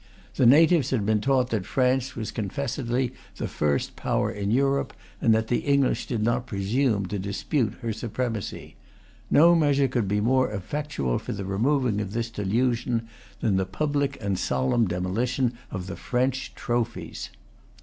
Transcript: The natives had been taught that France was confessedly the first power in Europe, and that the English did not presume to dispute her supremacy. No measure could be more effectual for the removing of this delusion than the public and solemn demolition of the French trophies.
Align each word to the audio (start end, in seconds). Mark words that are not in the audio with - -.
The 0.33 0.47
natives 0.47 0.89
had 0.89 1.05
been 1.05 1.21
taught 1.21 1.51
that 1.51 1.63
France 1.67 2.15
was 2.15 2.31
confessedly 2.31 3.13
the 3.35 3.47
first 3.47 3.95
power 3.95 4.31
in 4.31 4.49
Europe, 4.49 4.93
and 5.21 5.31
that 5.35 5.45
the 5.47 5.59
English 5.59 6.07
did 6.07 6.23
not 6.23 6.47
presume 6.47 7.05
to 7.05 7.19
dispute 7.19 7.75
her 7.83 7.93
supremacy. 7.93 8.73
No 9.29 9.53
measure 9.53 9.87
could 9.87 10.07
be 10.07 10.19
more 10.19 10.49
effectual 10.51 11.19
for 11.19 11.33
the 11.33 11.45
removing 11.45 12.01
of 12.01 12.13
this 12.13 12.31
delusion 12.31 13.07
than 13.41 13.57
the 13.57 13.65
public 13.67 14.17
and 14.19 14.39
solemn 14.39 14.87
demolition 14.87 15.53
of 15.69 15.85
the 15.85 15.95
French 15.95 16.55
trophies. 16.55 17.29